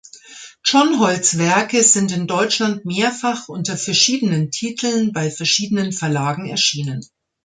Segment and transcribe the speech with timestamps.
[0.63, 7.05] John Holts Werke sind in Deutschland mehrfach unter verschiedenen Titeln bei verschiedenen Verlagen erschienen.